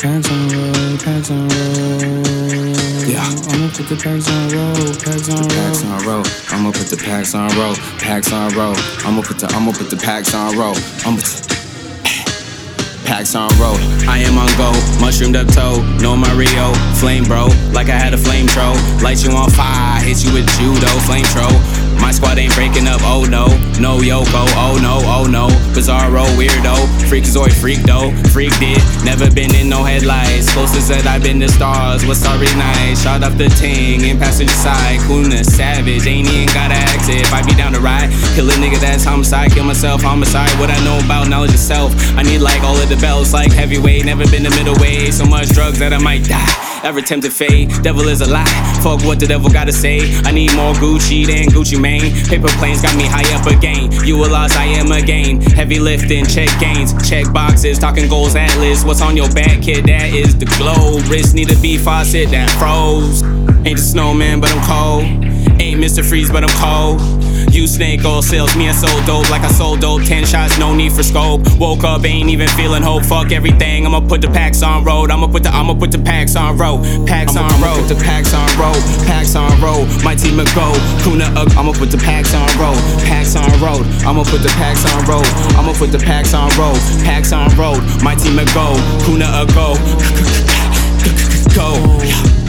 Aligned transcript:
Packs 0.00 0.30
on 0.30 0.48
roll, 0.48 0.96
packs 0.96 1.30
on 1.30 1.46
roll. 1.46 2.08
Yeah. 3.04 3.20
I'ma 3.52 3.68
put 3.68 3.84
the 3.84 4.00
packs 4.00 4.30
on 4.30 4.48
roll, 4.48 4.96
packs 4.96 5.28
on 5.28 5.44
Packs 5.44 5.84
roll. 5.84 5.92
on 5.92 6.06
roll. 6.06 6.24
I'ma 6.48 6.72
put 6.72 6.88
the 6.88 6.96
packs 6.96 7.34
on 7.34 7.50
roll. 7.58 7.74
Packs 8.00 8.32
on 8.32 8.48
roll. 8.56 8.74
I'ma 9.04 9.20
put 9.20 9.38
the 9.38 9.46
I'ma 9.52 9.72
put 9.72 9.90
the 9.90 9.98
packs 9.98 10.32
on 10.32 10.56
roll. 10.56 10.74
I'ma 11.04 11.20
packs 13.04 13.34
on 13.34 13.50
roll. 13.60 13.76
I 14.08 14.24
am 14.24 14.38
on 14.38 14.48
go, 14.56 14.72
mushroomed 15.04 15.36
up 15.36 15.48
toe. 15.52 15.82
Know 16.00 16.16
my 16.16 16.32
Rio, 16.32 16.72
flame 16.96 17.24
bro, 17.24 17.52
like 17.76 17.90
I 17.90 17.98
had 17.98 18.14
a 18.14 18.18
flame 18.18 18.48
throw. 18.48 18.72
Light 19.04 19.20
you 19.22 19.36
on 19.36 19.50
fire, 19.50 20.00
hit 20.00 20.24
you 20.24 20.32
with 20.32 20.48
judo, 20.56 20.88
flame 21.04 21.28
throw. 21.28 21.50
My 22.00 22.08
squad 22.10 22.38
ain't 22.38 22.54
breaking 22.54 22.88
up, 22.88 23.02
oh 23.04 23.26
no, 23.28 23.52
no 23.80 23.98
Yoko, 23.98 24.44
oh 24.60 24.78
no, 24.82 25.00
oh 25.08 25.26
no. 25.26 25.48
Bizarro, 25.72 26.24
weirdo, 26.36 26.76
freakazoid, 27.08 27.52
freak 27.52 27.80
though, 27.82 28.12
freaked 28.30 28.60
it. 28.60 28.78
Never 29.04 29.30
been 29.30 29.54
in 29.54 29.68
no 29.68 29.82
headlights, 29.82 30.52
closest 30.52 30.88
that 30.88 31.06
I've 31.06 31.22
been 31.22 31.40
to 31.40 31.48
stars. 31.48 32.04
Was 32.04 32.20
sorry 32.20 32.46
night, 32.60 32.94
shot 33.00 33.24
off 33.24 33.36
the 33.38 33.48
ting 33.48 34.04
in 34.04 34.18
passenger 34.18 34.52
side. 34.52 35.00
Kuna 35.08 35.42
savage, 35.42 36.06
ain't 36.06 36.28
even 36.28 36.46
gotta 36.52 36.74
ask. 36.74 37.08
If 37.08 37.32
I 37.32 37.42
be 37.42 37.54
down 37.54 37.72
to 37.72 37.80
ride, 37.80 38.12
kill 38.36 38.48
a 38.50 38.54
nigga 38.60 38.78
that's 38.78 39.04
homicide, 39.04 39.52
kill 39.52 39.64
myself, 39.64 40.02
homicide. 40.02 40.52
What 40.60 40.70
I 40.70 40.78
know 40.84 41.00
about 41.04 41.28
knowledge 41.28 41.54
of 41.54 41.60
self, 41.60 41.92
I 42.16 42.22
need 42.22 42.38
like 42.38 42.62
all 42.62 42.76
of 42.76 42.88
the 42.88 42.96
belts, 42.96 43.32
like 43.32 43.52
heavyweight, 43.52 44.04
never 44.04 44.28
been 44.28 44.42
the 44.42 44.50
middleweight. 44.50 45.14
So 45.14 45.24
much 45.24 45.48
drugs 45.48 45.78
that 45.78 45.92
I 45.92 45.98
might 45.98 46.24
die. 46.24 46.69
Ever 46.82 47.02
tempt 47.02 47.26
to 47.26 47.30
fade, 47.30 47.70
devil 47.82 48.08
is 48.08 48.22
a 48.22 48.26
lie. 48.26 48.44
Fuck 48.82 49.04
what 49.04 49.20
the 49.20 49.26
devil 49.26 49.50
gotta 49.50 49.72
say. 49.72 50.00
I 50.24 50.30
need 50.30 50.54
more 50.56 50.72
Gucci 50.74 51.26
than 51.26 51.44
Gucci 51.48 51.78
Mane. 51.78 52.10
Paper 52.26 52.48
planes 52.58 52.80
got 52.80 52.96
me 52.96 53.04
high 53.04 53.28
up 53.38 53.46
again. 53.46 53.92
You 54.04 54.16
a 54.24 54.26
loss, 54.26 54.56
I 54.56 54.64
am 54.64 54.90
a 54.90 55.02
gain. 55.02 55.42
Heavy 55.42 55.78
lifting, 55.78 56.24
check 56.24 56.48
gains, 56.58 56.94
check 57.08 57.30
boxes, 57.32 57.78
talking 57.78 58.08
goals, 58.08 58.34
atlas. 58.34 58.82
What's 58.82 59.02
on 59.02 59.14
your 59.14 59.30
back, 59.30 59.62
kid? 59.62 59.84
That 59.84 60.14
is 60.14 60.38
the 60.38 60.46
globe. 60.56 61.06
Wrist 61.10 61.34
need 61.34 61.50
a 61.52 61.60
B 61.60 61.76
faucet 61.76 62.30
that 62.30 62.50
froze. 62.58 63.22
Ain't 63.66 63.76
the 63.76 63.82
snowman, 63.82 64.40
but 64.40 64.50
I'm 64.50 64.64
cold. 64.66 65.29
Mr. 65.80 66.04
Freeze, 66.06 66.30
but 66.30 66.44
I'm 66.44 66.52
cold. 66.60 67.00
You 67.54 67.66
snake 67.66 68.04
oil 68.04 68.20
sales, 68.20 68.54
me 68.54 68.68
and 68.68 68.76
sold 68.76 69.04
dope 69.06 69.30
like 69.30 69.42
I 69.42 69.48
sold 69.48 69.80
dope. 69.80 70.02
Ten 70.02 70.26
shots, 70.26 70.58
no 70.58 70.74
need 70.74 70.92
for 70.92 71.02
scope. 71.02 71.40
Woke 71.58 71.84
up, 71.84 72.04
ain't 72.04 72.28
even 72.28 72.48
feeling 72.48 72.82
hope. 72.82 73.02
Fuck 73.04 73.32
everything. 73.32 73.86
I'ma 73.86 74.00
put 74.00 74.20
the 74.20 74.28
packs 74.28 74.62
on 74.62 74.84
road. 74.84 75.10
I'ma 75.10 75.26
put 75.26 75.42
the 75.42 75.48
I'ma 75.48 75.74
put 75.74 75.90
the 75.90 75.98
packs 75.98 76.36
on 76.36 76.58
road. 76.58 76.84
Packs 77.06 77.34
on 77.36 77.48
road. 77.62 77.80
Put 77.88 77.96
the 77.96 78.04
packs 78.04 78.34
on 78.34 78.46
road. 78.60 78.76
Packs 79.06 79.34
on 79.34 79.50
road. 79.60 79.88
My 80.04 80.14
team 80.14 80.38
a 80.38 80.44
go. 80.54 80.68
Kuna 81.02 81.24
up. 81.40 81.48
I'ma 81.56 81.72
put 81.72 81.90
the 81.90 81.98
packs 81.98 82.34
on 82.34 82.46
road. 82.60 82.76
Packs 83.08 83.34
on 83.34 83.50
road. 83.58 83.86
I'ma 84.04 84.22
put 84.24 84.42
the 84.42 84.52
packs 84.60 84.84
on 84.92 85.00
road. 85.08 85.26
I'ma 85.56 85.72
put 85.72 85.92
the 85.92 85.98
packs 85.98 86.34
on 86.34 86.50
road. 86.60 86.78
Packs 87.04 87.32
on 87.32 87.48
road. 87.56 87.80
My 88.04 88.14
team 88.14 88.38
a 88.38 88.44
go. 88.52 88.76
Kuna 89.06 89.26
a 89.32 89.46
go. 89.56 89.74
Go. 91.56 92.39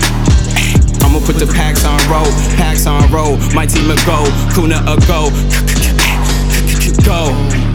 Put 1.31 1.47
the 1.47 1.53
packs 1.53 1.85
on 1.85 1.97
roll, 2.11 2.25
packs 2.57 2.85
on 2.85 3.09
roll. 3.09 3.37
My 3.55 3.65
team 3.65 3.89
a 3.89 3.95
go, 4.05 4.27
Kuna 4.53 4.83
a 4.85 4.97
go, 5.07 5.29
go. 7.05 7.70